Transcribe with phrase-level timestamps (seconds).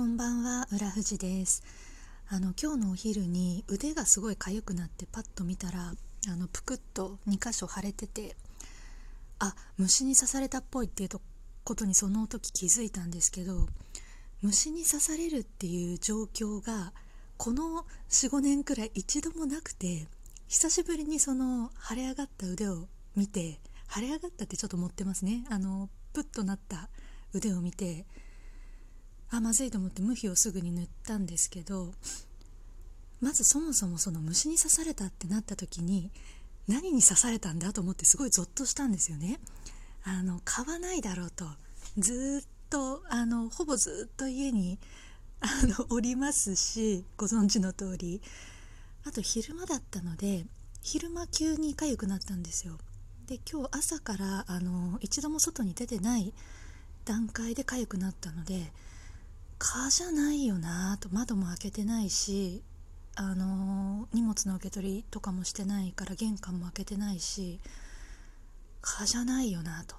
[0.00, 1.62] こんばんは浦富士です。
[2.30, 5.92] あの今日のお昼に腕がすごい痒くなってパッと見たら
[6.26, 8.34] あのぷくっと2箇所腫れてて
[9.40, 11.10] あ虫に刺されたっぽいっていう
[11.64, 13.66] ことにその時気づいたんですけど
[14.40, 16.94] 虫に刺されるっていう状況が
[17.36, 20.06] この45年くらい一度もなくて
[20.48, 23.60] 久しぶりにその腫れ上がった腕を見て
[23.94, 25.44] 腫れ上がったってちょっと持ってますね。
[25.50, 26.88] あのプッとなった
[27.34, 28.06] 腕を見て
[29.30, 31.92] あまずいと思って無比をすぐに塗ったんですけど
[33.20, 36.10] まずそもそもその虫に刺されたってなった時に
[36.66, 39.40] 何に刺されたんだと思ってすごいゾッとしたんですよね。
[40.04, 41.44] あの買わないだろうと。
[41.98, 44.78] ずっとあのほぼずっと家に
[45.40, 48.22] あのおりますしご存知の通り。
[49.04, 50.44] あと昼間だったので
[50.82, 52.78] 昼間急に痒くなったんですよ。
[53.26, 56.32] で今日朝からあの一度も外に出てない
[57.04, 58.72] 段階で痒くなったので
[59.60, 62.64] 蚊じゃないよなと窓も開けてないし
[63.14, 67.60] あの荷物の受け取りとかもしてないから玄関も開けてないし
[68.80, 69.96] 蚊じゃないよなと。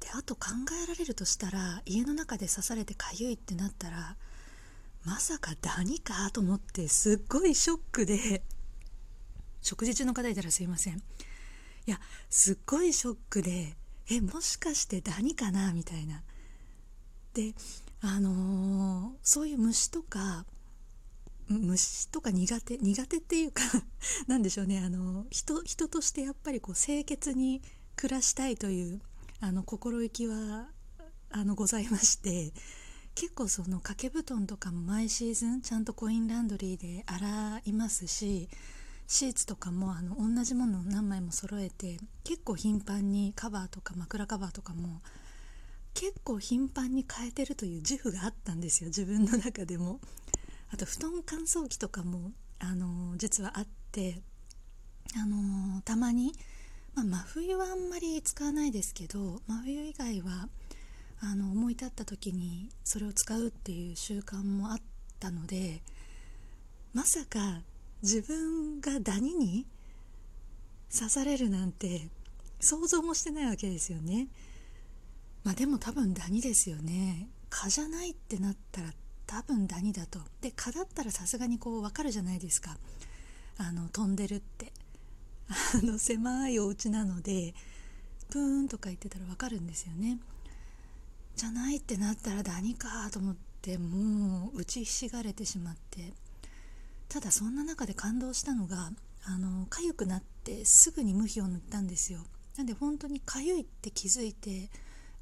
[0.00, 0.48] であと考
[0.82, 4.16] えられるとしたら家の中で刺されてかゆいってなったら
[5.04, 8.42] まさかダニかと思ってすっごいショックで。
[9.62, 10.96] 食事中の方いたらすいません。
[10.96, 11.00] い
[11.86, 13.76] やすっごいショックで
[14.10, 16.22] えもしかしてダニかなみたいな。
[17.34, 17.54] で
[18.02, 20.46] あのー、そういう虫とか
[21.48, 23.62] 虫とか苦手苦手っていうか
[24.28, 24.78] 何でしょうね。
[24.78, 27.60] あの人人としてやっぱりこう清潔に
[27.96, 29.02] 暮らしたいという
[29.40, 30.68] あの心意気は
[31.30, 32.52] あのございまして
[33.14, 38.48] 結構その掛け布団とかも毎シーズンちゃんとコインランドリーで洗いますし
[39.06, 45.02] シーツとかもあの同じものを何枚も揃えて結構頻繁にカバーとか枕カバーとかも
[45.94, 50.00] 結構頻繁に変えてるという自負があったんですよ 自分の中でも
[50.70, 54.22] あと布団乾燥機とかもあの実はあって
[55.16, 56.32] あのたまに、
[56.94, 60.48] まあ、真冬はあんまり使わないですけど真冬以外は
[61.20, 64.80] あの思い立った時にそれを使うっていう習慣もあっ
[65.18, 65.82] たので
[66.94, 67.62] まさか
[68.02, 69.66] 自分がダニに
[70.92, 72.08] 刺されるなんて
[72.58, 74.28] 想像もしてないわけですよね。
[75.44, 77.28] まあでも多分ダニですよね。
[77.48, 78.92] 蚊じゃないってなったら
[79.26, 80.20] 多分ダニだと。
[80.40, 82.76] で蚊だったらさすがにこう分かるじゃないですか。
[83.58, 84.72] あの飛んでるって。
[85.48, 87.54] あの狭いお家なので
[88.30, 90.18] プーンとか言ってたら分かるんですよね。
[91.36, 96.12] じゃないってなったらダニかと思ってもう打ちひしがれてしまって。
[97.08, 98.92] ただそんな中で感動したのが
[99.24, 102.20] あの痒くなってすぐに無比を塗ったんですよ。
[102.56, 104.70] なんで本当に痒いって気づいて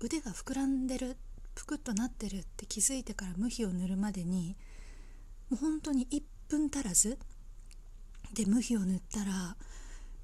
[0.00, 1.16] 腕が膨らんでる
[1.54, 4.56] ぷくっとなってるって気づいてから無比を塗るまでに
[5.50, 7.18] もう本当に1分足らず
[8.34, 9.56] で無比を塗ったら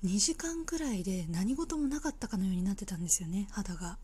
[0.05, 3.99] 2時間くらいで何事もなかったかのようになってたんですよね肌が。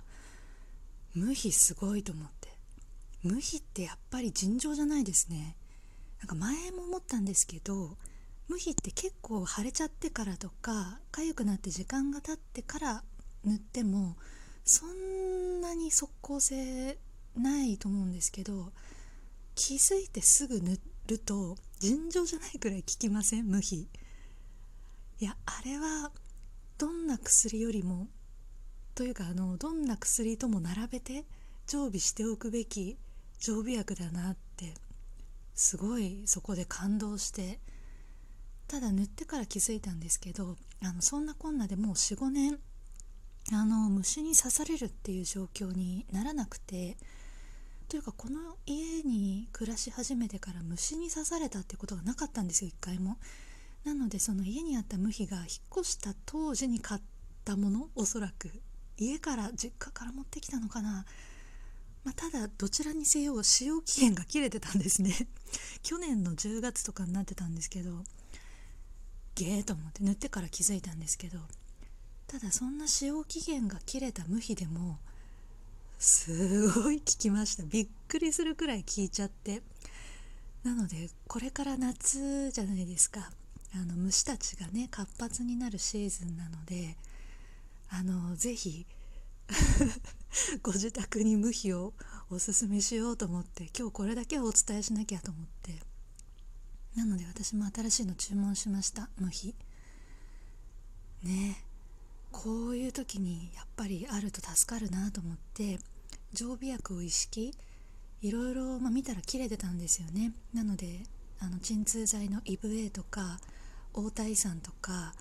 [1.15, 2.49] 無比すごいと思って。
[3.23, 5.57] 無比ってやっぱり尋常じゃないですね。
[6.21, 7.97] なんか前も思ったんですけど
[8.49, 13.03] 無比って結構腫れちゃってからとか痒くなって時間が経ってから
[13.45, 14.17] 塗っても
[14.65, 16.99] そんなに即効性
[17.37, 18.73] ないと思うんですけど
[19.55, 23.47] 気づいてすぐ塗ると尋常じゃないくらい効きません？
[23.47, 23.89] 無比。
[25.19, 26.11] いやあれは
[26.79, 28.09] どんな薬よりも
[28.95, 31.25] というかあのどんな薬とも並べて
[31.67, 32.97] 常備しておくべき
[33.39, 34.75] 常備薬だなって
[35.55, 37.61] すごいそこで感動して
[38.67, 42.59] ただ塗ってから気づいたんですけどあのそんなこんなでもう45年
[43.53, 46.97] あの虫に刺されるっていう状況にならなくて
[47.89, 53.17] というかこの家に暮らし始めてから虫に刺されたってことがなかったんですよ一回も。
[53.85, 55.47] なのでその家にあった無比が引っ
[55.81, 57.01] 越した当時に買っ
[57.45, 58.51] たものおそらく。
[58.97, 61.07] 家から実家から持ってきたのかな、
[62.05, 65.13] まあ、ただどちらにせよ使用期限が切れてたんですね。
[65.83, 68.05] 去年の10月とかになってたんですけど
[69.35, 71.41] ゲーと思って塗ってから気づいたんですけど
[72.31, 75.01] ただそんな使用期限が切れた無比でも
[75.99, 77.65] すごい効きました。
[77.65, 79.63] びっくりするくらい効いちゃって。
[80.63, 83.33] なのでこれから夏じゃないですか。
[83.75, 86.97] あの虫たちがね活発になるシーズンなので
[87.89, 88.87] あのぜひ
[90.63, 91.95] ご自宅に無比を
[92.31, 95.75] おすすめしようと思って今日これだけはお伝えしなきゃと思って。
[96.95, 99.11] なので私も新しいの注文しました。
[99.19, 99.57] 無比。
[101.25, 101.70] ね。
[102.33, 105.79] こういう時にやっぱりあると助かるなと思って
[106.33, 107.55] 常備薬を意識
[108.23, 110.33] いろいろ、まあ、見たら切れてたんですよね。
[110.53, 111.01] なので
[111.39, 113.41] あの鎮痛剤のイブ A とか
[113.95, 115.15] 大体さんとか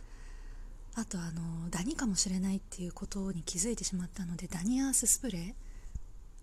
[0.95, 5.53] あとあのダニかもしれないっていうことに気づいてしまったのでダニアーススプレー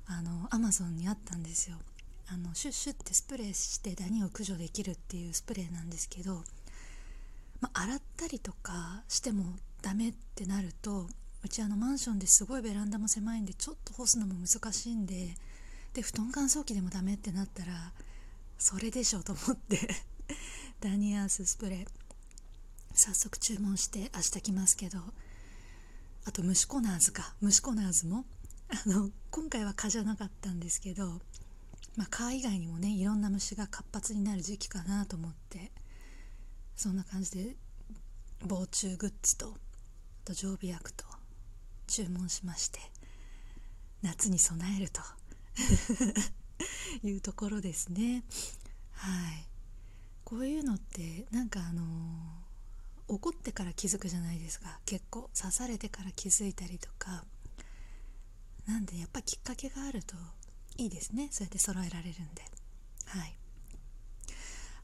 [0.07, 1.77] あのアマゾンにあったんですよ。
[2.29, 6.43] あのシュッシュってスプレーしてダニを駆除できるっていうスプレーなんですけど、
[7.61, 9.45] まあ、洗ったりとかしても
[9.87, 11.07] ダメってなると
[11.45, 15.37] うちあのマンションですごいベランダも狭いんでちょっと干すのも難しいんで
[15.95, 17.93] で布団乾燥機でもダメってなったら
[18.59, 19.79] それでしょと思って
[20.83, 21.89] ダニアーススプレー。
[22.95, 24.99] 早速注文して明日来ますけど
[26.25, 28.25] あと虫コナーズか虫コナーズも
[28.71, 31.21] あの今回は蚊じゃなかったんですけど、
[31.95, 35.71] まあ、蚊以外にもねいろんな虫が活発になる時期かなと思って
[36.75, 37.57] そんな感じで
[38.45, 39.55] 防虫グッズと
[40.27, 41.05] と常備薬と
[41.87, 42.81] 注文しまして
[44.03, 45.01] 夏に備えると
[47.07, 48.25] いうところですね。
[48.93, 49.47] はい。
[50.25, 51.83] こういうのってなんかあの
[53.09, 54.81] 怒ってから気づくじゃないですか。
[54.85, 57.25] 結構刺されてから気づいたりとか。
[58.67, 60.17] なんでやっぱきっかけがあると
[60.77, 61.29] いいですね。
[61.31, 62.43] そうやって揃えられるんで。
[63.07, 63.37] はい。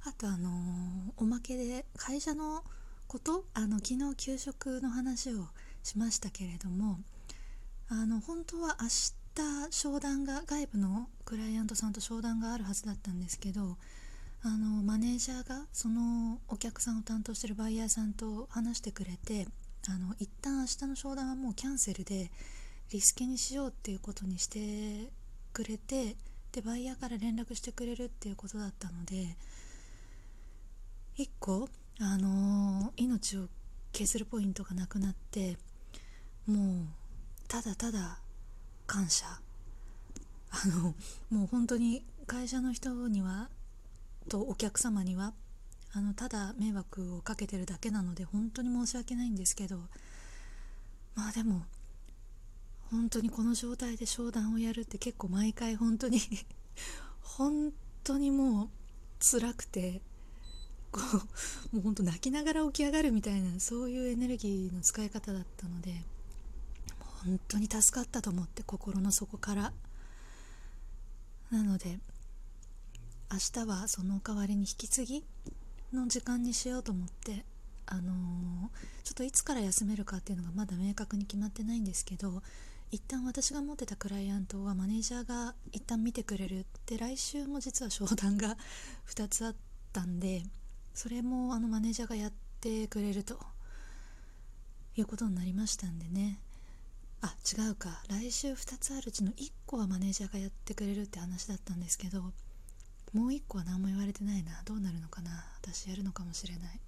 [0.05, 2.65] あとあのー、おまけで会社の
[3.12, 3.44] こと？
[3.53, 5.49] あの昨日給食の話を
[5.82, 6.99] しましたけれども
[7.91, 13.76] あの本当は明日商談が外部のクライアントさんと商談があるはずだったんですけど
[14.43, 19.47] あのマネージャーがそのお客さんを担当してるバイヤーさんと話してくれて
[19.88, 22.31] あの一旦明日の商談はもうキャンセルで
[22.93, 25.11] リスケにしようっていうことにして
[25.53, 26.17] くれて
[26.53, 29.37] でバイヤーから連絡してくれるっていうことだったので
[31.19, 31.69] 1個、
[32.00, 32.81] あのー、
[33.23, 33.47] 命を
[33.93, 35.57] 削るポイントがなくなって
[36.47, 36.87] もう
[37.47, 38.19] ただただ
[38.87, 39.27] 感謝。
[40.51, 40.95] あの
[41.31, 43.49] もう本当に会社の人には
[44.29, 45.33] とお客様には
[45.95, 49.79] あのただ迷惑をかけてるだけなので本当に申し訳ないんですけど
[51.15, 51.63] まあでも
[52.91, 56.21] 本当にこの状態で商談をやるって結構毎回本当に
[57.23, 57.73] 本
[58.05, 58.69] 当にもう
[59.21, 60.03] 辛くて
[60.93, 61.00] こ
[61.73, 66.05] う もう本当泣きながら起き上がるみたいなそういうエネルギーの使い方だったので
[67.25, 69.73] 本当に助かったと思って心の底から。
[71.50, 72.00] なので
[73.31, 75.25] 明日はその代わりに引き継ぎ
[75.93, 77.45] の時間にしようと思って
[77.85, 78.69] あのー、
[79.05, 82.43] ちょっといつから休めるかっていうのがまだ明確に決まってないんですけど
[82.91, 86.61] 一旦私が持ってたクライアントはマネージャーが一旦見てくれる。
[86.61, 88.59] って来週も実は商談が
[89.09, 89.55] 2つあっ
[89.95, 90.43] たんで
[90.94, 93.39] それもあのマネージャーがやってくれると。
[94.94, 96.39] いうことになりましたんでね。
[97.23, 98.03] あ違うか。
[98.09, 102.21] 来週2つあるうちの1個はマネージャーがやってくれるって話だったんですけど
[103.12, 104.62] もう1個は何も言われてないな。
[104.65, 105.44] どうなるのかな。
[105.62, 106.81] 私やるのかもしれない。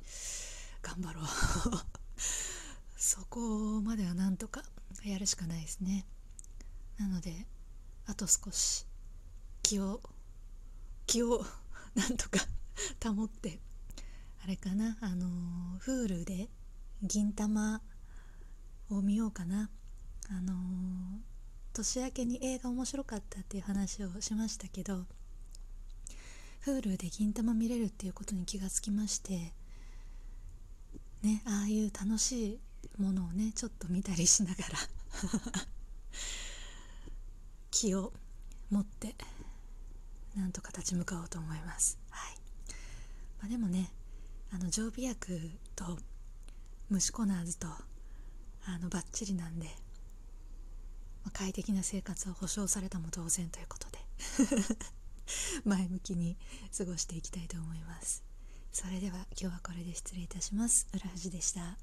[0.83, 1.25] 頑張ろう。
[2.97, 4.63] そこまではなんとか
[5.05, 6.07] やるしかないですね。
[6.99, 7.47] なので
[8.07, 8.87] あと少し
[9.63, 10.03] 気を
[11.07, 11.45] 気を
[11.95, 12.39] なんとか
[13.03, 13.61] 保って
[14.45, 14.97] あれかな？
[15.01, 15.27] あの
[15.81, 16.49] Hulu で
[17.03, 17.81] 銀玉
[18.91, 19.71] を見ようかな。
[20.31, 20.55] あの、
[21.75, 25.07] 年明けに映画面白かったっていう話をしましたけど
[26.65, 29.53] Hulu で銀玉見れるっていうことに気がつきまして
[31.23, 32.61] ねああいう楽しい
[33.03, 34.79] ものをねちょっと見たりしながら
[37.73, 38.13] 気を
[38.71, 39.17] 持って
[40.37, 41.99] なんとか立ち向かおうと思います。
[42.11, 42.37] はい。
[43.41, 43.91] まあ、でもね
[44.55, 45.99] あの常備薬と
[46.89, 49.67] 虫コナーズとあのバッチリなんで
[51.25, 53.99] まあ、快適な生活を保障されたも同然ということで
[55.65, 56.37] 前向きに
[56.77, 58.23] 過ごしていきたいと思います。
[58.73, 60.87] それでは今日はこれで失礼いたします。
[60.93, 61.79] 浦橋でした。